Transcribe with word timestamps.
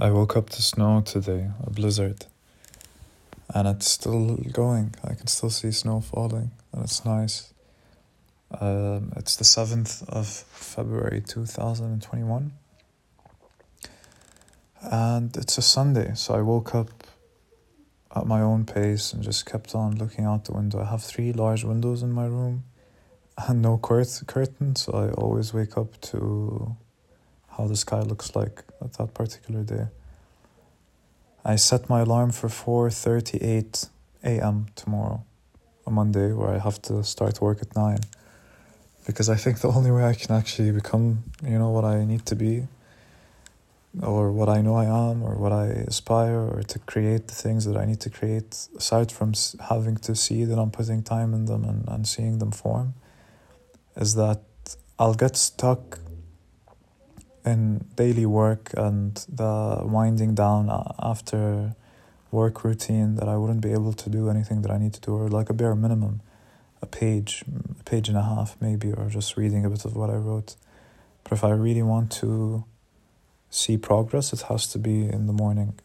I 0.00 0.10
woke 0.10 0.34
up 0.34 0.48
to 0.50 0.62
snow 0.62 1.02
today, 1.02 1.50
a 1.62 1.68
blizzard, 1.68 2.24
and 3.54 3.68
it's 3.68 3.86
still 3.86 4.36
going. 4.50 4.94
I 5.04 5.12
can 5.12 5.26
still 5.26 5.50
see 5.50 5.72
snow 5.72 6.00
falling, 6.00 6.52
and 6.72 6.82
it's 6.82 7.04
nice. 7.04 7.52
Um, 8.58 9.12
it's 9.14 9.36
the 9.36 9.44
7th 9.44 10.08
of 10.08 10.26
February 10.26 11.20
2021, 11.20 12.52
and 14.80 15.36
it's 15.36 15.58
a 15.58 15.62
Sunday, 15.62 16.12
so 16.14 16.32
I 16.32 16.40
woke 16.40 16.74
up 16.74 17.04
at 18.16 18.24
my 18.24 18.40
own 18.40 18.64
pace 18.64 19.12
and 19.12 19.22
just 19.22 19.44
kept 19.44 19.74
on 19.74 19.98
looking 19.98 20.24
out 20.24 20.46
the 20.46 20.54
window. 20.54 20.80
I 20.80 20.86
have 20.86 21.02
three 21.02 21.34
large 21.34 21.62
windows 21.62 22.02
in 22.02 22.10
my 22.10 22.24
room 22.24 22.64
and 23.36 23.60
no 23.60 23.76
curt- 23.76 24.22
curtain, 24.26 24.76
so 24.76 24.94
I 24.94 25.10
always 25.20 25.52
wake 25.52 25.76
up 25.76 26.00
to 26.00 26.74
how 27.60 27.68
the 27.68 27.76
sky 27.76 28.00
looks 28.00 28.34
like 28.34 28.64
at 28.80 28.94
that 28.94 29.12
particular 29.12 29.62
day. 29.62 29.86
I 31.44 31.56
set 31.56 31.88
my 31.88 32.00
alarm 32.00 32.30
for 32.32 32.48
4:38 32.48 33.88
a.m. 34.24 34.66
tomorrow, 34.74 35.18
a 35.86 35.90
Monday 35.90 36.32
where 36.32 36.50
I 36.56 36.58
have 36.58 36.78
to 36.88 37.04
start 37.04 37.40
work 37.40 37.58
at 37.62 37.70
9 37.76 37.98
because 39.06 39.28
I 39.34 39.36
think 39.42 39.60
the 39.60 39.72
only 39.76 39.90
way 39.90 40.04
I 40.12 40.14
can 40.14 40.32
actually 40.40 40.72
become, 40.80 41.06
you 41.52 41.58
know, 41.60 41.70
what 41.76 41.84
I 41.84 42.04
need 42.12 42.24
to 42.32 42.36
be 42.36 42.54
or 44.12 44.22
what 44.38 44.48
I 44.56 44.58
know 44.62 44.76
I 44.84 44.86
am 45.08 45.16
or 45.28 45.34
what 45.42 45.52
I 45.52 45.66
aspire 45.92 46.42
or 46.54 46.62
to 46.72 46.78
create 46.92 47.24
the 47.30 47.38
things 47.44 47.64
that 47.66 47.76
I 47.82 47.84
need 47.90 48.00
to 48.06 48.10
create 48.18 48.50
aside 48.80 49.10
from 49.18 49.30
having 49.72 49.96
to 50.06 50.12
see 50.14 50.40
that 50.48 50.58
I'm 50.62 50.70
putting 50.70 51.02
time 51.02 51.30
in 51.38 51.46
them 51.50 51.62
and, 51.70 51.80
and 51.92 52.02
seeing 52.06 52.38
them 52.38 52.52
form 52.52 52.94
is 53.96 54.14
that 54.14 54.42
I'll 54.98 55.18
get 55.24 55.34
stuck 55.36 55.82
in 57.44 57.86
daily 57.96 58.26
work 58.26 58.70
and 58.76 59.14
the 59.28 59.80
winding 59.82 60.34
down 60.34 60.70
after 60.98 61.74
work 62.30 62.64
routine 62.64 63.16
that 63.16 63.28
I 63.28 63.36
wouldn't 63.36 63.60
be 63.60 63.72
able 63.72 63.92
to 63.92 64.10
do 64.10 64.28
anything 64.28 64.62
that 64.62 64.70
I 64.70 64.78
need 64.78 64.94
to 64.94 65.00
do, 65.00 65.14
or 65.14 65.28
like 65.28 65.50
a 65.50 65.54
bare 65.54 65.74
minimum, 65.74 66.20
a 66.80 66.86
page, 66.86 67.44
a 67.78 67.84
page 67.84 68.08
and 68.08 68.16
a 68.16 68.22
half 68.22 68.56
maybe, 68.60 68.92
or 68.92 69.08
just 69.08 69.36
reading 69.36 69.64
a 69.64 69.70
bit 69.70 69.84
of 69.84 69.96
what 69.96 70.10
I 70.10 70.14
wrote. 70.14 70.56
But 71.24 71.32
if 71.32 71.44
I 71.44 71.50
really 71.50 71.82
want 71.82 72.12
to 72.12 72.64
see 73.50 73.76
progress, 73.76 74.32
it 74.32 74.42
has 74.42 74.66
to 74.68 74.78
be 74.78 75.08
in 75.08 75.26
the 75.26 75.32
morning. 75.32 75.78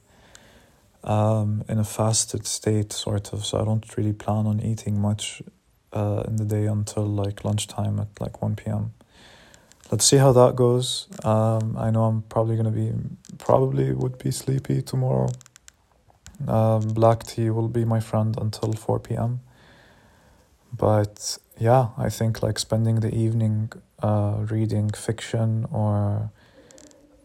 Um, 1.04 1.64
in 1.70 1.78
a 1.78 1.84
fasted 1.84 2.48
state, 2.48 2.92
sort 2.92 3.32
of. 3.32 3.46
So 3.46 3.62
I 3.62 3.66
don't 3.66 3.86
really 3.96 4.14
plan 4.14 4.48
on 4.48 4.60
eating 4.60 5.00
much 5.00 5.44
uh, 5.94 6.24
in 6.28 6.38
the 6.38 6.46
day 6.46 6.66
until 6.66 7.06
like 7.06 7.46
lunchtime 7.46 8.00
at 8.00 8.08
like 8.20 8.42
1 8.42 8.56
p.m 8.56 8.95
let's 9.92 10.06
see 10.06 10.18
how 10.18 10.32
that 10.34 10.56
goes. 10.56 11.08
Um, 11.24 11.76
I 11.78 11.92
know 11.92 12.06
I'm 12.06 12.24
probably 12.24 12.56
gonna 12.58 12.72
be 12.72 12.92
probably 13.38 13.94
would 13.94 14.18
be 14.18 14.32
sleepy 14.32 14.82
tomorrow. 14.82 15.30
Um, 16.48 16.82
black 16.90 17.24
tea 17.24 17.50
will 17.50 17.70
be 17.70 17.86
my 17.86 18.00
friend 18.00 18.36
until 18.40 18.74
four 18.74 19.00
p.m. 19.00 19.42
But 20.76 21.38
yeah, 21.58 21.90
I 21.98 22.10
think 22.10 22.44
like 22.44 22.60
spending 22.60 23.00
the 23.00 23.14
evening 23.14 23.72
uh, 24.02 24.38
reading 24.50 24.90
fiction 24.90 25.66
or 25.72 26.32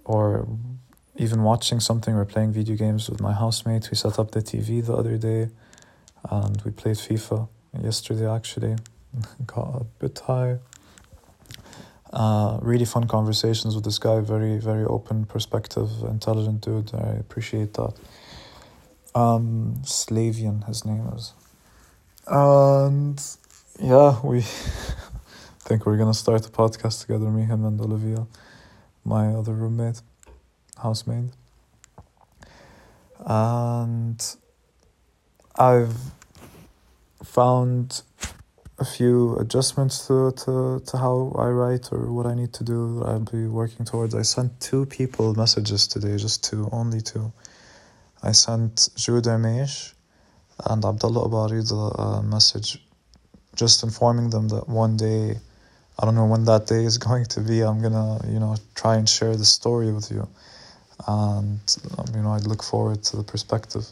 or 0.05 0.47
even 1.17 1.43
watching 1.43 1.81
something 1.81 2.15
or 2.15 2.25
playing 2.25 2.53
video 2.53 2.77
games 2.77 3.11
with 3.11 3.21
my 3.21 3.33
housemate. 3.33 3.91
We 3.91 3.97
set 3.97 4.19
up 4.19 4.31
the 4.31 4.41
TV 4.41 4.85
the 4.85 4.95
other 4.95 5.17
day 5.17 5.51
and 6.31 6.61
we 6.63 6.71
played 6.71 6.97
FIFA 6.97 7.49
yesterday 7.83 8.31
actually. 8.31 8.77
Got 9.47 9.81
a 9.81 9.85
bit 9.99 10.19
high 10.21 10.59
uh, 12.13 12.59
really 12.61 12.85
fun 12.85 13.07
conversations 13.07 13.75
with 13.75 13.85
this 13.85 13.99
guy. 13.99 14.21
Very, 14.21 14.59
very 14.59 14.85
open 14.85 15.25
perspective, 15.25 15.89
intelligent 16.09 16.61
dude. 16.61 16.93
I 16.95 17.11
appreciate 17.19 17.75
that. 17.75 17.95
Um, 19.15 19.83
Slavian, 19.85 20.67
his 20.67 20.85
name 20.85 21.07
is. 21.17 21.33
And 22.27 23.21
yeah, 23.81 24.21
we 24.23 24.41
think 25.61 25.87
we're 25.87 25.97
gonna 25.97 26.15
start 26.15 26.47
a 26.47 26.51
podcast 26.51 27.03
together, 27.03 27.31
me, 27.31 27.45
him, 27.45 27.65
and 27.65 27.81
Olivia, 27.81 28.27
my 29.05 29.29
other 29.29 29.53
roommate, 29.53 30.01
housemate. 30.81 31.31
And 33.25 34.37
I've 35.57 35.97
found 37.23 38.03
a 38.81 38.85
few 38.85 39.37
adjustments 39.37 40.07
to, 40.07 40.33
to, 40.33 40.83
to 40.87 40.97
how 40.97 41.33
I 41.39 41.49
write 41.49 41.93
or 41.93 42.11
what 42.11 42.27
I 42.27 42.35
need 42.35 42.55
to 42.55 42.65
do 42.65 43.03
I'll 43.05 43.21
be 43.21 43.47
working 43.47 43.85
towards. 43.85 44.15
I 44.15 44.23
sent 44.23 44.59
two 44.59 44.87
people 44.87 45.35
messages 45.35 45.87
today, 45.87 46.17
just 46.17 46.43
two, 46.43 46.69
only 46.73 47.03
two. 47.03 47.31
I 48.23 48.33
sent 48.33 48.89
Jude 48.97 49.25
Hermesh 49.25 49.93
and 50.65 50.83
Abdullah 50.83 51.29
Abari 51.29 51.61
the 51.69 52.03
uh, 52.03 52.23
message 52.23 52.83
just 53.55 53.83
informing 53.83 54.31
them 54.31 54.49
that 54.49 54.67
one 54.67 54.97
day, 54.97 55.37
I 55.99 56.07
don't 56.07 56.15
know 56.15 56.27
when 56.27 56.47
that 56.47 56.67
day 56.67 56.85
is 56.85 56.97
going 57.09 57.27
to 57.27 57.41
be, 57.41 57.61
I'm 57.61 57.83
gonna, 57.83 58.27
you 58.33 58.41
know, 58.41 58.57
try 58.75 58.97
and 58.97 59.07
share 59.07 59.37
the 59.37 59.45
story 59.45 59.93
with 59.93 60.11
you. 60.11 60.27
And, 61.07 61.61
um, 61.99 62.07
you 62.15 62.23
know, 62.23 62.33
I'd 62.33 62.47
look 62.47 62.63
forward 62.63 63.03
to 63.05 63.17
the 63.19 63.25
perspective. 63.25 63.87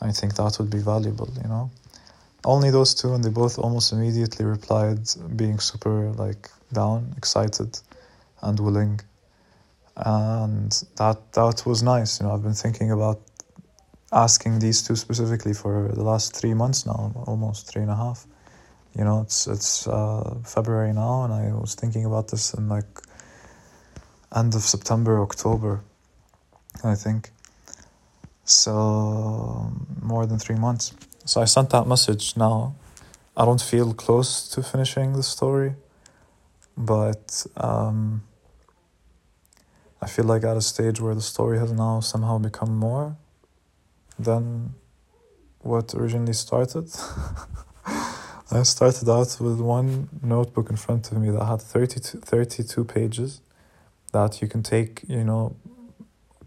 I 0.00 0.12
think 0.12 0.34
that 0.36 0.56
would 0.58 0.70
be 0.70 0.78
valuable, 0.78 1.28
you 1.42 1.48
know 1.48 1.70
only 2.44 2.70
those 2.70 2.94
two, 2.94 3.14
and 3.14 3.24
they 3.24 3.30
both 3.30 3.58
almost 3.58 3.92
immediately 3.92 4.44
replied, 4.44 5.08
being 5.36 5.58
super 5.58 6.12
like 6.12 6.50
down, 6.72 7.14
excited, 7.16 7.78
and 8.42 8.58
willing. 8.60 9.00
And 9.96 10.70
that 10.96 11.32
that 11.32 11.64
was 11.66 11.82
nice. 11.82 12.20
You 12.20 12.26
know, 12.26 12.34
I've 12.34 12.42
been 12.42 12.54
thinking 12.54 12.90
about 12.90 13.20
asking 14.12 14.58
these 14.58 14.82
two 14.82 14.96
specifically 14.96 15.54
for 15.54 15.90
the 15.92 16.02
last 16.02 16.36
three 16.36 16.54
months 16.54 16.86
now, 16.86 17.12
almost 17.26 17.68
three 17.68 17.82
and 17.82 17.90
a 17.90 17.96
half. 17.96 18.26
You 18.96 19.04
know, 19.04 19.22
it's 19.22 19.46
it's 19.46 19.88
uh, 19.88 20.36
February 20.44 20.92
now, 20.92 21.24
and 21.24 21.32
I 21.32 21.52
was 21.52 21.74
thinking 21.74 22.04
about 22.04 22.28
this 22.28 22.54
in 22.54 22.68
like 22.68 23.00
end 24.34 24.54
of 24.54 24.62
September, 24.62 25.20
October, 25.20 25.80
I 26.82 26.94
think. 26.94 27.30
So 28.44 29.72
more 30.02 30.26
than 30.26 30.38
three 30.38 30.56
months. 30.56 30.92
So 31.26 31.40
I 31.40 31.46
sent 31.46 31.70
that 31.70 31.86
message 31.86 32.36
now. 32.36 32.74
I 33.36 33.44
don't 33.44 33.60
feel 33.60 33.94
close 33.94 34.46
to 34.50 34.62
finishing 34.62 35.14
the 35.14 35.22
story, 35.22 35.74
but 36.76 37.46
um, 37.56 38.22
I 40.02 40.06
feel 40.06 40.26
like 40.26 40.44
at 40.44 40.56
a 40.56 40.60
stage 40.60 41.00
where 41.00 41.14
the 41.14 41.22
story 41.22 41.58
has 41.58 41.72
now 41.72 42.00
somehow 42.00 42.38
become 42.38 42.76
more 42.76 43.16
than 44.18 44.74
what 45.60 45.94
originally 45.94 46.34
started. 46.34 46.90
I 48.50 48.62
started 48.62 49.08
out 49.08 49.36
with 49.40 49.60
one 49.60 50.10
notebook 50.22 50.68
in 50.68 50.76
front 50.76 51.10
of 51.10 51.18
me 51.18 51.30
that 51.30 51.44
had 51.44 51.62
32, 51.62 52.18
32 52.20 52.84
pages 52.84 53.40
that 54.12 54.42
you 54.42 54.46
can 54.46 54.62
take, 54.62 55.02
you 55.08 55.24
know, 55.24 55.56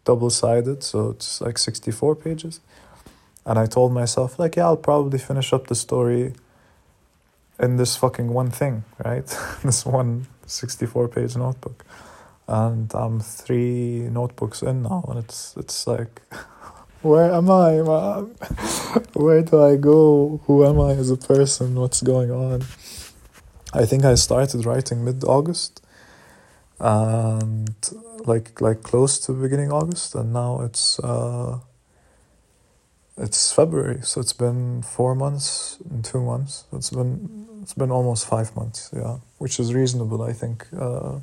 double 0.05 0.29
sided, 0.29 0.83
so 0.83 1.09
it's 1.09 1.41
like 1.41 1.57
64 1.57 2.15
pages. 2.15 2.61
And 3.47 3.57
I 3.57 3.65
told 3.65 3.93
myself, 3.93 4.37
like, 4.37 4.57
yeah, 4.57 4.65
I'll 4.65 4.75
probably 4.75 5.17
finish 5.17 5.53
up 5.53 5.67
the 5.67 5.75
story 5.75 6.33
in 7.57 7.77
this 7.77 7.95
fucking 7.95 8.27
one 8.27 8.51
thing, 8.51 8.83
right? 9.03 9.25
this 9.63 9.85
one 9.85 10.27
64 10.45 11.07
page 11.07 11.37
notebook. 11.37 11.85
And 12.49 12.93
I'm 12.93 13.21
three 13.21 14.09
notebooks 14.11 14.61
in 14.61 14.83
now, 14.83 15.05
and 15.07 15.19
it's 15.19 15.55
it's 15.55 15.87
like, 15.87 16.21
where 17.01 17.31
am 17.31 17.49
I, 17.49 17.77
where 19.13 19.41
do 19.41 19.63
I 19.63 19.77
go? 19.77 20.41
Who 20.45 20.65
am 20.65 20.79
I 20.81 20.91
as 20.91 21.09
a 21.09 21.17
person? 21.17 21.75
What's 21.75 22.01
going 22.01 22.31
on? 22.31 22.63
I 23.73 23.85
think 23.85 24.03
I 24.03 24.15
started 24.15 24.65
writing 24.65 25.05
mid 25.05 25.23
August, 25.23 25.81
and 26.79 27.75
like 28.25 28.59
like 28.59 28.83
close 28.83 29.19
to 29.25 29.33
beginning 29.33 29.71
August, 29.71 30.15
and 30.15 30.31
now 30.31 30.61
it's 30.61 30.99
uh, 30.99 31.59
it's 33.17 33.51
February, 33.51 33.99
so 34.03 34.21
it's 34.21 34.33
been 34.33 34.83
four 34.83 35.15
months 35.15 35.77
and 35.89 36.05
two 36.05 36.21
months. 36.21 36.65
It's 36.71 36.91
been 36.91 37.47
it's 37.61 37.73
been 37.73 37.91
almost 37.91 38.27
five 38.27 38.55
months, 38.55 38.91
yeah, 38.95 39.17
which 39.39 39.59
is 39.59 39.73
reasonable, 39.73 40.21
I 40.21 40.33
think. 40.33 40.67
Uh, 40.77 41.19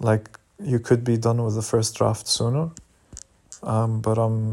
like 0.00 0.38
you 0.62 0.78
could 0.78 1.02
be 1.04 1.16
done 1.16 1.42
with 1.42 1.56
the 1.56 1.62
first 1.62 1.96
draft 1.96 2.28
sooner, 2.28 2.70
um, 3.62 4.00
but 4.00 4.16
I'm 4.16 4.52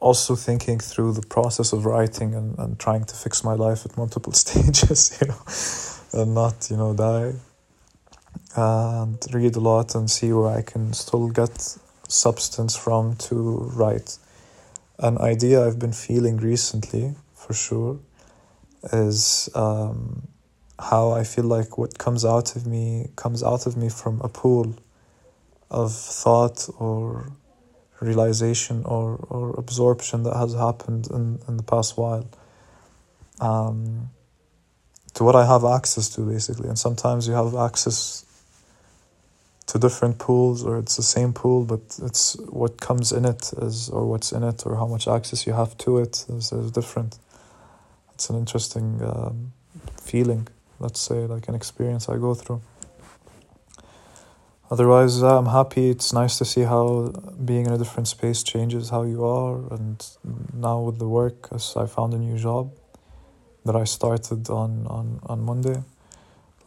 also 0.00 0.34
thinking 0.34 0.80
through 0.80 1.12
the 1.12 1.26
process 1.26 1.72
of 1.72 1.84
writing 1.84 2.34
and, 2.34 2.58
and 2.58 2.78
trying 2.78 3.04
to 3.04 3.14
fix 3.14 3.44
my 3.44 3.54
life 3.54 3.84
at 3.84 3.96
multiple 3.96 4.32
stages, 4.44 5.18
you 5.20 5.28
know, 5.28 6.22
and 6.22 6.34
not 6.34 6.70
you 6.70 6.76
know 6.76 6.94
die. 6.94 7.34
And 8.56 9.18
read 9.32 9.56
a 9.56 9.60
lot 9.60 9.94
and 9.94 10.10
see 10.10 10.32
where 10.32 10.56
I 10.56 10.62
can 10.62 10.92
still 10.94 11.28
get 11.28 11.76
substance 12.08 12.76
from 12.76 13.16
to 13.16 13.70
write 13.74 14.18
an 14.98 15.18
idea 15.18 15.64
I've 15.64 15.78
been 15.78 15.92
feeling 15.92 16.36
recently, 16.36 17.14
for 17.34 17.54
sure, 17.54 17.98
is 18.92 19.48
um, 19.54 20.28
how 20.78 21.12
I 21.12 21.24
feel 21.24 21.44
like 21.44 21.78
what 21.78 21.98
comes 21.98 22.24
out 22.24 22.56
of 22.56 22.66
me 22.66 23.10
comes 23.16 23.42
out 23.42 23.66
of 23.66 23.76
me 23.76 23.88
from 23.88 24.20
a 24.20 24.28
pool 24.28 24.74
of 25.70 25.92
thought 25.92 26.68
or 26.78 27.32
realization 28.00 28.84
or, 28.84 29.16
or 29.30 29.54
absorption 29.58 30.24
that 30.24 30.36
has 30.36 30.54
happened 30.54 31.08
in, 31.10 31.40
in 31.48 31.56
the 31.56 31.62
past 31.62 31.96
while. 31.96 32.28
Um, 33.40 34.10
to 35.14 35.24
what 35.24 35.36
I 35.36 35.46
have 35.46 35.64
access 35.64 36.08
to 36.10 36.22
basically. 36.22 36.68
And 36.68 36.78
sometimes 36.78 37.28
you 37.28 37.34
have 37.34 37.54
access 37.54 38.24
to 39.66 39.78
different 39.78 40.18
pools 40.18 40.64
or 40.64 40.78
it's 40.78 40.96
the 40.96 41.02
same 41.02 41.32
pool 41.32 41.64
but 41.64 41.80
it's 42.02 42.36
what 42.48 42.80
comes 42.80 43.12
in 43.12 43.24
it 43.24 43.52
is 43.58 43.88
or 43.88 44.06
what's 44.06 44.32
in 44.32 44.42
it 44.42 44.66
or 44.66 44.76
how 44.76 44.86
much 44.86 45.06
access 45.06 45.46
you 45.46 45.52
have 45.52 45.76
to 45.78 45.98
it 45.98 46.24
is, 46.28 46.52
is 46.52 46.70
different. 46.70 47.18
It's 48.14 48.28
an 48.30 48.36
interesting 48.36 49.00
um, 49.02 49.52
feeling 50.00 50.48
let's 50.80 51.00
say 51.00 51.26
like 51.26 51.48
an 51.48 51.54
experience 51.54 52.08
I 52.08 52.16
go 52.16 52.34
through. 52.34 52.60
Otherwise 54.70 55.22
I'm 55.22 55.46
happy. 55.46 55.90
It's 55.90 56.12
nice 56.12 56.38
to 56.38 56.44
see 56.44 56.62
how 56.62 57.12
being 57.44 57.66
in 57.66 57.72
a 57.72 57.78
different 57.78 58.08
space 58.08 58.42
changes 58.42 58.90
how 58.90 59.02
you 59.04 59.24
are 59.24 59.56
and 59.72 60.04
now 60.52 60.80
with 60.80 60.98
the 60.98 61.08
work 61.08 61.48
as 61.52 61.74
I 61.76 61.86
found 61.86 62.14
a 62.14 62.18
new 62.18 62.36
job 62.36 62.72
that 63.64 63.76
I 63.76 63.84
started 63.84 64.50
on, 64.50 64.86
on, 64.88 65.20
on 65.24 65.40
Monday 65.40 65.82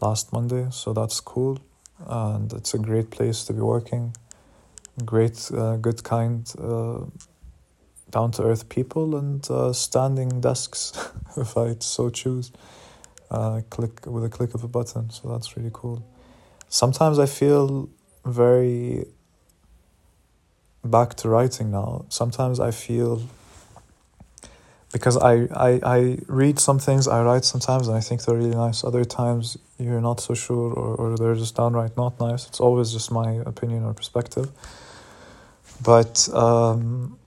last 0.02 0.32
Monday 0.32 0.68
so 0.72 0.94
that's 0.94 1.20
cool 1.20 1.60
and 2.00 2.52
it's 2.54 2.74
a 2.74 2.78
great 2.78 3.10
place 3.12 3.44
to 3.46 3.54
be 3.54 3.62
working. 3.62 4.16
Great, 5.04 5.52
uh, 5.54 5.76
good, 5.78 6.04
kind, 6.04 6.52
uh, 6.60 7.02
down 8.10 8.32
to 8.32 8.44
earth 8.44 8.70
people, 8.70 9.16
and 9.16 9.50
uh, 9.50 9.74
standing 9.74 10.42
desks, 10.42 10.94
if 11.38 11.58
I 11.58 11.76
so 11.80 12.10
choose. 12.10 12.52
Uh, 13.32 13.62
click 13.70 14.06
with 14.06 14.24
a 14.24 14.30
click 14.30 14.54
of 14.54 14.64
a 14.64 14.68
button, 14.68 15.10
so 15.10 15.30
that's 15.30 15.58
really 15.58 15.72
cool. 15.74 16.06
Sometimes 16.70 17.20
I 17.20 17.26
feel 17.26 17.90
very 18.26 19.06
back 20.84 21.16
to 21.16 21.30
writing 21.30 21.72
now. 21.72 22.06
Sometimes 22.10 22.60
I 22.60 22.72
feel 22.72 23.22
because 24.96 25.18
I, 25.18 25.34
I, 25.52 25.72
I 25.84 26.18
read 26.28 26.58
some 26.58 26.80
things, 26.80 27.06
I 27.06 27.22
write 27.22 27.44
sometimes, 27.44 27.90
and 27.90 27.98
I 27.98 28.00
think 28.00 28.24
they're 28.24 28.38
really 28.38 28.56
nice. 28.56 28.82
Other 28.82 29.04
times, 29.04 29.58
you're 29.78 30.00
not 30.00 30.22
so 30.22 30.34
sure, 30.34 30.72
or, 30.72 30.96
or 30.96 31.18
they're 31.18 31.36
just 31.36 31.54
downright 31.58 31.98
not 31.98 32.18
nice. 32.18 32.48
It's 32.48 32.62
always 32.62 32.94
just 32.94 33.12
my 33.12 33.30
opinion 33.46 33.84
or 33.84 33.94
perspective. 33.94 34.48
But 35.84 36.30
um, 36.34 37.20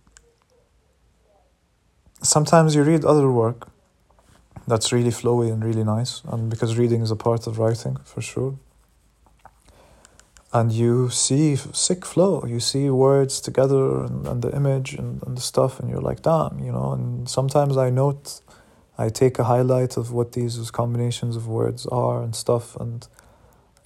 sometimes 2.23 2.75
you 2.75 2.83
read 2.85 3.05
other 3.05 3.31
work 3.31 3.69
that's 4.67 4.91
really 4.91 5.11
flowy 5.11 5.53
and 5.53 5.63
really 5.63 5.85
nice, 5.85 6.23
and 6.25 6.49
because 6.49 6.79
reading 6.79 7.03
is 7.03 7.11
a 7.11 7.17
part 7.17 7.47
of 7.47 7.59
writing 7.59 7.99
for 8.03 8.23
sure 8.23 8.57
and 10.53 10.73
you 10.73 11.11
see 11.11 11.57
sick 11.57 12.07
flow. 12.07 12.45
You 12.47 12.61
see 12.61 12.89
words 12.91 13.41
together 13.41 14.05
and, 14.05 14.27
and 14.27 14.43
the 14.43 14.55
image 14.55 14.95
and, 14.95 15.23
and 15.25 15.37
the 15.37 15.41
stuff 15.41 15.79
and 15.79 15.91
you're 15.91 16.01
like 16.01 16.23
damn 16.23 16.59
you 16.59 16.73
know? 16.73 16.93
And 16.93 17.29
sometimes 17.29 17.77
i 17.77 17.91
note 17.91 18.41
i 18.97 19.09
take 19.09 19.39
a 19.39 19.45
highlight 19.45 19.97
of 19.97 20.13
what 20.13 20.33
these 20.33 20.71
combinations 20.71 21.37
of 21.37 21.47
words 21.47 21.87
are 21.87 22.23
and 22.23 22.35
stuff 22.35 22.77
and 22.77 23.07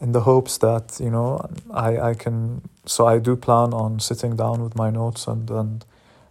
in 0.01 0.13
the 0.13 0.21
hopes 0.21 0.59
that 0.59 0.99
you 1.01 1.11
know 1.11 1.49
i 1.71 1.99
i 2.11 2.15
can 2.15 2.63
so 2.87 3.07
i 3.07 3.19
do 3.19 3.37
plan 3.37 3.73
on 3.73 4.01
sitting 4.01 4.37
down 4.37 4.63
with 4.63 4.75
my 4.77 4.91
notes 4.91 5.27
and 5.27 5.51
and 5.51 5.85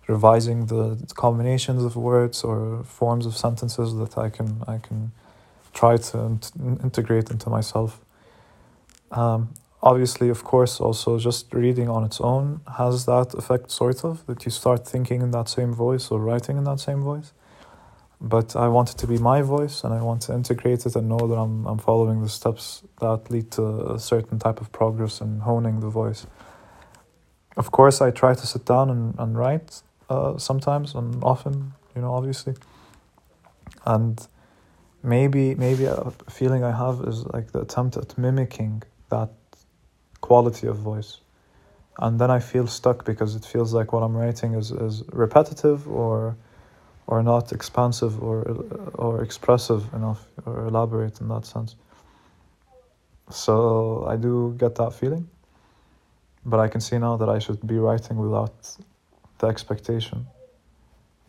revising 0.08 0.66
the 0.66 0.98
combinations 1.16 1.84
of 1.84 1.96
words 1.96 2.44
or 2.44 2.84
forms 2.84 3.26
of 3.26 3.38
sentences 3.38 3.96
that 3.96 4.18
i 4.18 4.30
can 4.30 4.64
i 4.68 4.78
can 4.78 5.12
try 5.74 5.98
to 5.98 6.40
integrate 6.84 7.30
into 7.30 7.50
myself. 7.50 8.00
Um, 9.12 9.54
obviously, 9.84 10.30
of 10.30 10.44
course, 10.44 10.80
also 10.80 11.18
just 11.18 11.54
reading 11.54 11.90
on 11.90 12.04
its 12.04 12.22
own 12.22 12.62
has 12.78 13.06
that 13.06 13.34
effect, 13.34 13.72
sort 13.72 14.04
of, 14.04 14.26
that 14.28 14.46
you 14.46 14.52
start 14.52 14.88
thinking 14.88 15.22
in 15.22 15.32
that 15.32 15.50
same 15.50 15.74
voice 15.74 16.12
or 16.12 16.20
writing 16.20 16.58
in 16.58 16.64
that 16.66 16.80
same 16.80 17.02
voice. 17.02 17.34
But 18.20 18.56
I 18.56 18.68
want 18.68 18.92
it 18.92 18.98
to 19.00 19.08
be 19.08 19.18
my 19.18 19.42
voice 19.42 19.84
and 19.84 19.94
I 19.94 20.02
want 20.04 20.22
to 20.24 20.34
integrate 20.34 20.86
it 20.86 20.96
and 20.96 21.10
know 21.10 21.28
that 21.28 21.36
I'm, 21.36 21.66
I'm 21.66 21.80
following 21.80 22.22
the 22.22 22.30
steps 22.30 22.84
that 23.00 23.32
lead 23.32 23.50
to 23.52 23.94
a 23.94 24.00
certain 24.00 24.38
type 24.38 24.62
of 24.62 24.72
progress 24.72 25.22
and 25.22 25.42
honing 25.42 25.80
the 25.80 25.90
voice. 25.90 26.28
Of 27.58 27.72
course, 27.72 28.00
I 28.00 28.12
try 28.12 28.36
to 28.36 28.48
sit 28.48 28.66
down 28.66 28.92
and, 28.92 29.16
and 29.18 29.36
write 29.36 29.82
uh, 30.08 30.38
sometimes 30.38 30.94
and 30.94 31.24
often, 31.24 31.74
you 31.96 32.02
know, 32.04 32.14
obviously. 32.14 32.54
And 33.86 34.26
maybe 35.02 35.56
maybe 35.56 35.86
a 35.86 36.12
feeling 36.30 36.64
I 36.64 36.78
have 36.78 37.02
is 37.08 37.26
like 37.26 37.52
the 37.52 37.62
attempt 37.62 37.98
at 37.98 38.16
mimicking 38.20 38.84
that 39.10 39.32
quality 40.32 40.68
of 40.68 40.78
voice. 40.78 41.12
And 42.04 42.14
then 42.20 42.32
I 42.38 42.40
feel 42.40 42.68
stuck 42.80 42.98
because 43.12 43.32
it 43.40 43.46
feels 43.54 43.70
like 43.78 43.90
what 43.94 44.02
I'm 44.06 44.16
writing 44.22 44.52
is, 44.62 44.68
is 44.88 44.96
repetitive 45.26 45.80
or 46.02 46.38
or 47.12 47.18
not 47.32 47.46
expansive 47.58 48.14
or 48.28 48.38
or 49.04 49.14
expressive 49.28 49.82
enough 50.00 50.22
or 50.46 50.56
elaborate 50.72 51.16
in 51.22 51.28
that 51.34 51.46
sense. 51.54 51.72
So 53.46 53.54
I 54.14 54.16
do 54.28 54.34
get 54.64 54.74
that 54.82 54.92
feeling. 55.00 55.26
But 56.52 56.60
I 56.66 56.68
can 56.74 56.82
see 56.88 56.98
now 57.08 57.16
that 57.22 57.30
I 57.38 57.40
should 57.44 57.62
be 57.74 57.78
writing 57.86 58.18
without 58.26 58.56
the 59.40 59.48
expectation 59.54 60.20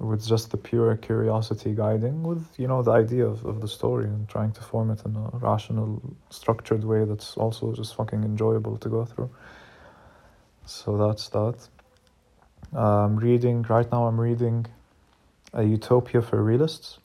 with 0.02 0.26
just 0.26 0.50
the 0.50 0.56
pure 0.56 0.96
curiosity 0.96 1.75
guiding 1.75 2.25
with 2.25 2.44
you 2.58 2.66
know 2.66 2.82
the 2.82 2.90
idea 2.90 3.25
of, 3.25 3.44
of 3.44 3.60
the 3.60 3.69
story 3.69 4.06
and 4.06 4.28
trying 4.28 4.50
to 4.52 4.60
form 4.60 4.90
it 4.90 5.00
in 5.06 5.14
a 5.14 5.38
rational 5.38 6.02
structured 6.28 6.84
way 6.84 7.04
that's 7.04 7.37
also 7.37 7.72
just 7.72 7.94
fucking 7.94 8.25
enjoyable 8.25 8.76
to 8.78 8.88
go 8.88 9.04
through. 9.04 9.31
So 10.66 10.96
that's 10.96 11.28
that. 11.31 11.56
I'm 12.75 13.16
reading 13.16 13.62
right 13.69 13.90
now 13.93 14.06
i'm 14.06 14.20
reading 14.20 14.66
a 15.52 15.62
utopia 15.62 16.22
for 16.22 16.43
realists. 16.43 16.99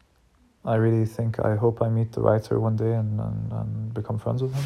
I 0.65 0.75
really 0.75 1.05
think 1.05 1.39
i 1.39 1.55
hope 1.55 1.81
i 1.81 1.89
meet 1.89 2.13
the 2.13 2.21
writer 2.21 2.59
one 2.59 2.77
day 2.77 2.93
and, 2.93 3.19
and, 3.19 3.51
and 3.51 3.93
become 3.93 4.17
friends 4.17 4.41
with 4.41 4.53
him. 4.53 4.65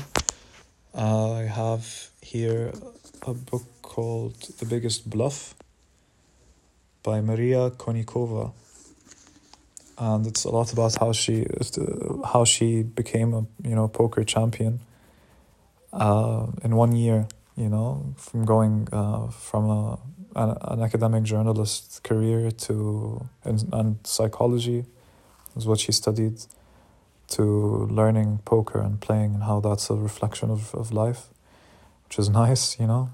I 0.93 1.49
have 1.61 2.09
here 2.21 2.71
a 3.23 3.33
book 3.33 3.63
called 3.81 4.35
the 4.59 4.65
biggest 4.65 5.09
bluff 5.09 5.55
by 7.03 7.21
Maria 7.21 7.71
Konnikova, 7.71 8.53
and 9.97 10.25
it's 10.27 10.45
a 10.45 10.49
lot 10.49 10.73
about 10.73 10.95
how 10.99 11.11
she 11.11 11.45
how 12.25 12.45
she 12.45 12.83
became 12.83 13.33
a 13.33 13.45
you 13.67 13.75
know 13.75 13.87
poker 13.87 14.23
champion 14.23 14.79
uh, 15.93 16.47
in 16.63 16.75
one 16.75 16.95
year. 16.95 17.27
You 17.55 17.69
know, 17.69 18.13
from 18.17 18.45
going 18.45 18.87
uh, 18.91 19.27
from 19.27 19.69
a 19.69 19.99
an, 20.35 20.57
an, 20.61 20.81
academic 20.81 21.23
journalist 21.23 22.01
career 22.03 22.49
to 22.51 23.27
and, 23.43 23.67
and 23.73 23.97
psychology 24.03 24.85
is 25.55 25.67
what 25.67 25.79
she 25.79 25.91
studied 25.91 26.39
to 27.27 27.43
learning 27.89 28.39
poker 28.45 28.79
and 28.79 28.99
playing 28.99 29.33
and 29.33 29.43
how 29.43 29.59
that's 29.59 29.89
a 29.89 29.95
reflection 29.95 30.49
of, 30.49 30.73
of 30.75 30.91
life, 30.91 31.27
which 32.05 32.19
is 32.19 32.29
nice, 32.43 32.79
you 32.79 32.87
know. 32.87 33.09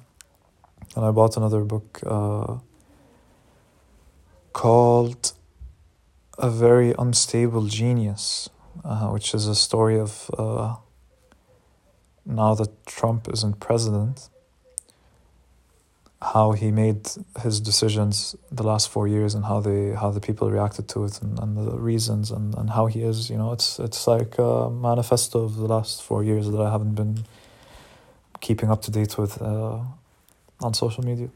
And 0.95 1.05
I 1.05 1.11
bought 1.11 1.37
another 1.37 1.63
book. 1.63 1.99
Uh, 2.05 2.57
called 4.57 5.33
A 6.39 6.49
Very 6.49 6.91
Unstable 6.97 7.67
Genius, 7.67 8.49
uh, 8.83 9.07
which 9.09 9.35
is 9.35 9.45
a 9.45 9.53
story 9.53 9.99
of 9.99 10.31
uh, 10.35 10.75
now 12.25 12.55
that 12.55 12.71
Trump 12.87 13.27
isn't 13.31 13.59
president, 13.59 14.29
how 16.33 16.53
he 16.53 16.71
made 16.71 17.01
his 17.43 17.61
decisions 17.61 18.35
the 18.51 18.63
last 18.63 18.89
four 18.89 19.07
years 19.07 19.35
and 19.35 19.45
how 19.45 19.59
they 19.59 19.81
how 20.01 20.09
the 20.09 20.23
people 20.27 20.49
reacted 20.49 20.85
to 20.93 21.05
it 21.05 21.21
and, 21.21 21.37
and 21.41 21.55
the 21.55 21.77
reasons 21.91 22.31
and, 22.31 22.55
and 22.59 22.71
how 22.71 22.87
he 22.87 23.03
is 23.11 23.29
you 23.29 23.37
know 23.37 23.51
it's 23.57 23.77
it's 23.87 24.07
like 24.07 24.33
a 24.39 24.71
manifesto 24.71 25.37
of 25.43 25.57
the 25.63 25.67
last 25.75 26.01
four 26.01 26.23
years 26.23 26.49
that 26.49 26.61
I 26.67 26.71
haven't 26.71 26.95
been 26.95 27.15
keeping 28.41 28.71
up 28.71 28.81
to 28.85 28.91
date 28.99 29.13
with 29.19 29.39
uh, 29.39 29.79
on 30.65 30.73
social 30.73 31.03
media. 31.05 31.29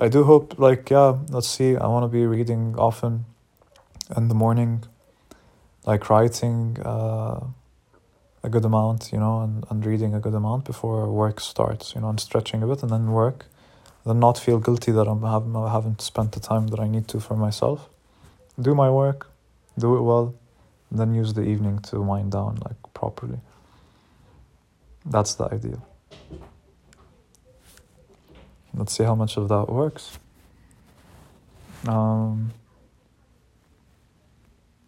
I 0.00 0.06
do 0.08 0.22
hope, 0.22 0.58
like, 0.60 0.90
yeah, 0.90 1.18
let's 1.30 1.48
see. 1.48 1.76
I 1.76 1.88
want 1.88 2.04
to 2.04 2.08
be 2.08 2.24
reading 2.24 2.76
often 2.78 3.24
in 4.16 4.28
the 4.28 4.34
morning, 4.34 4.84
like 5.86 6.08
writing 6.08 6.78
uh, 6.84 7.40
a 8.44 8.48
good 8.48 8.64
amount, 8.64 9.10
you 9.12 9.18
know, 9.18 9.40
and, 9.40 9.66
and 9.68 9.84
reading 9.84 10.14
a 10.14 10.20
good 10.20 10.34
amount 10.34 10.64
before 10.64 11.10
work 11.10 11.40
starts, 11.40 11.96
you 11.96 12.00
know, 12.00 12.10
and 12.10 12.20
stretching 12.20 12.62
a 12.62 12.66
bit 12.68 12.82
and 12.82 12.92
then 12.92 13.10
work. 13.10 13.46
Then 14.06 14.20
not 14.20 14.38
feel 14.38 14.60
guilty 14.60 14.92
that 14.92 15.08
I'm, 15.08 15.24
I 15.24 15.72
haven't 15.72 16.00
spent 16.00 16.30
the 16.30 16.40
time 16.40 16.68
that 16.68 16.78
I 16.78 16.86
need 16.86 17.08
to 17.08 17.18
for 17.18 17.36
myself. 17.36 17.88
Do 18.60 18.76
my 18.76 18.90
work, 18.90 19.28
do 19.76 19.96
it 19.96 20.02
well, 20.02 20.34
then 20.92 21.12
use 21.12 21.34
the 21.34 21.42
evening 21.42 21.80
to 21.90 22.00
wind 22.00 22.30
down, 22.30 22.60
like, 22.64 22.94
properly. 22.94 23.40
That's 25.04 25.34
the 25.34 25.46
idea. 25.52 25.82
Let's 28.78 28.96
see 28.96 29.02
how 29.02 29.16
much 29.16 29.36
of 29.36 29.48
that 29.48 29.68
works. 29.68 30.18
Um, 31.88 32.52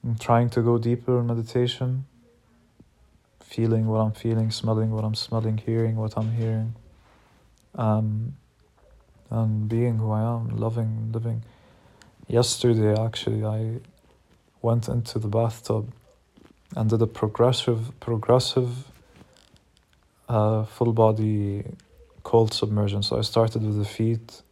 I'm 0.04 0.16
trying 0.16 0.48
to 0.50 0.62
go 0.62 0.78
deeper 0.78 1.18
in 1.18 1.26
meditation. 1.26 2.06
feeling 3.42 3.86
what 3.86 3.98
I'm 3.98 4.12
feeling, 4.12 4.52
smelling 4.52 4.92
what 4.92 5.04
I'm 5.04 5.16
smelling, 5.16 5.58
hearing 5.58 5.96
what 5.96 6.16
I'm 6.16 6.30
hearing, 6.30 6.76
um, 7.74 8.36
and 9.28 9.68
being 9.68 9.98
who 9.98 10.12
I 10.12 10.22
am, 10.22 10.56
loving, 10.56 11.10
living. 11.12 11.42
Yesterday, 12.28 12.94
actually, 12.96 13.44
I 13.44 13.80
went 14.62 14.88
into 14.88 15.18
the 15.18 15.26
bathtub 15.26 15.92
and 16.76 16.88
did 16.88 17.02
a 17.02 17.08
progressive, 17.08 17.98
progressive, 17.98 18.70
uh, 20.28 20.64
full 20.64 20.92
body 20.92 21.64
cold 22.30 22.54
submersion. 22.54 23.02
So 23.02 23.18
I 23.18 23.22
started 23.22 23.60
with 23.64 23.76
the 23.76 23.90
feet, 23.98 24.42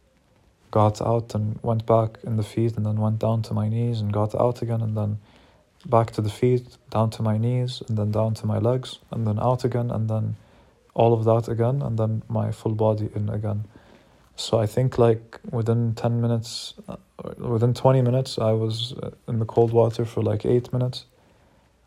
got 0.69 1.01
out 1.01 1.33
and 1.33 1.57
went 1.63 1.85
back 1.85 2.17
in 2.27 2.35
the 2.35 2.43
feet, 2.43 2.75
and 2.75 2.85
then 2.85 2.97
went 2.97 3.19
down 3.19 3.41
to 3.43 3.53
my 3.53 3.69
knees 3.69 4.01
and 4.01 4.11
got 4.11 4.35
out 4.35 4.61
again, 4.61 4.81
and 4.81 4.97
then 4.97 5.17
back 5.85 6.11
to 6.11 6.21
the 6.21 6.29
feet, 6.29 6.65
down 6.89 7.09
to 7.11 7.21
my 7.21 7.37
knees, 7.37 7.81
and 7.87 7.97
then 7.97 8.11
down 8.11 8.33
to 8.33 8.45
my 8.45 8.59
legs, 8.59 8.99
and 9.11 9.25
then 9.25 9.39
out 9.39 9.63
again, 9.63 9.89
and 9.91 10.09
then 10.09 10.35
all 10.93 11.13
of 11.13 11.23
that 11.23 11.47
again, 11.47 11.81
and 11.81 11.97
then 11.97 12.21
my 12.27 12.51
full 12.51 12.75
body 12.75 13.09
in 13.15 13.29
again. 13.29 13.63
So 14.35 14.59
I 14.59 14.65
think 14.65 14.97
like 14.97 15.39
within 15.49 15.95
10 15.95 16.19
minutes, 16.19 16.73
uh, 16.89 16.97
within 17.37 17.73
20 17.73 18.01
minutes, 18.01 18.37
I 18.37 18.51
was 18.51 18.93
uh, 19.03 19.11
in 19.29 19.39
the 19.39 19.45
cold 19.45 19.71
water 19.71 20.03
for 20.03 20.21
like 20.21 20.45
eight 20.45 20.73
minutes 20.73 21.05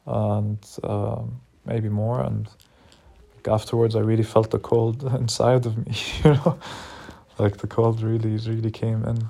and 0.07 0.59
um, 0.85 1.41
maybe 1.67 1.89
more. 1.89 2.21
And 2.21 2.49
afterwards, 3.49 3.97
I 3.97 4.01
really 4.01 4.23
felt 4.23 4.51
the 4.51 4.59
cold 4.59 5.03
inside 5.21 5.67
of 5.67 5.77
me, 5.77 5.95
you 6.25 6.33
know, 6.33 6.59
like 7.39 7.59
the 7.59 7.67
cold 7.67 8.03
really, 8.03 8.37
really 8.37 8.71
came 8.71 9.05
in 9.05 9.29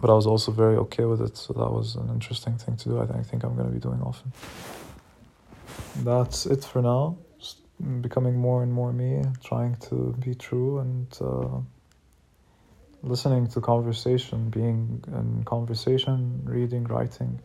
but 0.00 0.10
I 0.10 0.14
was 0.14 0.26
also 0.26 0.52
very 0.52 0.76
okay 0.76 1.04
with 1.04 1.20
it. 1.22 1.36
So 1.36 1.52
that 1.54 1.70
was 1.70 1.96
an 1.96 2.08
interesting 2.10 2.56
thing 2.58 2.76
to 2.76 2.88
do. 2.88 3.00
I 3.00 3.22
think 3.22 3.44
I'm 3.44 3.54
going 3.54 3.68
to 3.68 3.72
be 3.72 3.80
doing 3.80 4.00
often. 4.02 4.32
That's 6.04 6.46
it 6.46 6.64
for 6.64 6.82
now. 6.82 7.16
Just 7.38 7.58
becoming 8.02 8.36
more 8.36 8.62
and 8.62 8.72
more 8.72 8.92
me, 8.92 9.22
trying 9.42 9.76
to 9.88 10.14
be 10.18 10.34
true 10.34 10.78
and 10.78 11.06
uh, 11.20 11.58
listening 13.02 13.46
to 13.48 13.60
conversation, 13.60 14.50
being 14.50 15.02
in 15.08 15.44
conversation, 15.44 16.42
reading, 16.44 16.84
writing, 16.84 17.40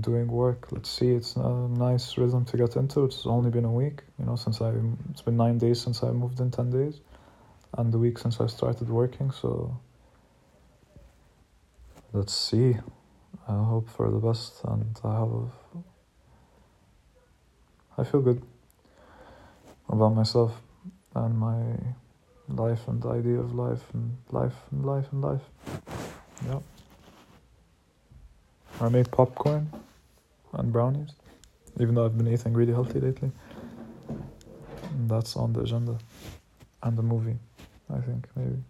doing 0.00 0.28
work. 0.28 0.68
Let's 0.70 0.90
see. 0.90 1.10
It's 1.12 1.36
a 1.36 1.48
nice 1.48 2.16
rhythm 2.18 2.44
to 2.46 2.56
get 2.56 2.76
into. 2.76 3.04
It's 3.04 3.26
only 3.26 3.50
been 3.50 3.64
a 3.64 3.72
week, 3.72 4.02
you 4.18 4.24
know, 4.24 4.36
since 4.36 4.60
I. 4.60 4.72
It's 5.10 5.22
been 5.22 5.36
nine 5.36 5.58
days 5.58 5.80
since 5.80 6.02
I 6.02 6.10
moved 6.10 6.40
in 6.40 6.50
ten 6.50 6.70
days, 6.70 7.00
and 7.78 7.92
the 7.92 7.98
week 7.98 8.18
since 8.18 8.40
I 8.40 8.46
started 8.46 8.88
working. 8.88 9.30
So 9.30 9.76
let's 12.12 12.34
see. 12.34 12.76
I 13.48 13.52
hope 13.52 13.88
for 13.88 14.10
the 14.10 14.18
best, 14.18 14.64
and 14.64 14.98
I 15.04 15.18
have. 15.18 15.50
I 17.96 18.02
feel 18.02 18.20
good 18.20 18.42
about 19.88 20.14
myself 20.14 20.60
and 21.14 21.38
my 21.38 21.62
life 22.48 22.88
and 22.88 23.00
the 23.00 23.08
idea 23.08 23.38
of 23.38 23.54
life 23.54 23.82
and 23.92 24.16
life 24.30 24.54
and 24.72 24.84
life 24.84 25.06
and 25.12 25.22
life. 25.22 25.42
Yeah. 26.46 26.58
I 28.80 28.88
made 28.88 29.10
popcorn 29.12 29.70
and 30.54 30.72
brownies, 30.72 31.10
even 31.80 31.94
though 31.94 32.04
I've 32.04 32.16
been 32.16 32.28
eating 32.28 32.52
really 32.52 32.72
healthy 32.72 33.00
lately. 33.00 33.30
That's 35.06 35.36
on 35.36 35.52
the 35.52 35.60
agenda. 35.60 35.98
And 36.82 36.96
the 36.96 37.02
movie, 37.02 37.38
I 37.90 38.00
think, 38.00 38.28
maybe. 38.36 38.62